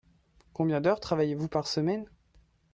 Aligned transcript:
Combien 0.53 0.81
d'heures 0.81 0.99
travaillez-vous 0.99 1.47
par 1.47 1.67
semaine? 1.67 2.05